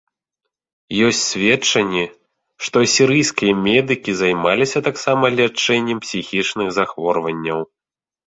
Ёсць 1.07 1.19
сведчанні, 1.31 2.05
што 2.67 2.75
асірыйскія 2.85 3.53
медыкі 3.67 4.11
займаліся 4.21 4.79
таксама 4.89 5.25
лячэннем 5.41 5.97
псіхічных 6.07 6.67
захворванняў. 6.79 7.59